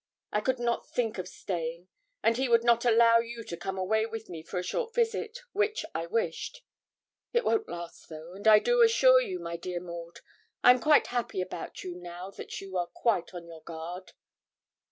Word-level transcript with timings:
I 0.31 0.41
could 0.41 0.57
not 0.57 0.89
think 0.89 1.19
of 1.19 1.27
staying, 1.27 1.87
and 2.23 2.35
he 2.35 2.49
would 2.49 2.63
not 2.63 2.85
allow 2.85 3.19
you 3.19 3.43
to 3.43 3.55
come 3.55 3.77
away 3.77 4.07
with 4.07 4.29
me 4.29 4.41
for 4.41 4.57
a 4.57 4.63
short 4.63 4.95
visit, 4.95 5.37
which 5.53 5.85
I 5.93 6.07
wished. 6.07 6.63
It 7.33 7.45
won't 7.45 7.69
last, 7.69 8.09
though; 8.09 8.33
and 8.33 8.47
I 8.47 8.57
do 8.57 8.81
assure 8.81 9.21
you, 9.21 9.37
my 9.37 9.57
dear 9.57 9.79
Maud, 9.79 10.21
I 10.63 10.71
am 10.71 10.79
quite 10.81 11.05
happy 11.13 11.39
about 11.39 11.83
you 11.83 11.93
now 11.93 12.31
that 12.31 12.59
you 12.59 12.75
are 12.77 12.87
quite 12.87 13.35
on 13.35 13.45
your 13.45 13.61
guard. 13.61 14.13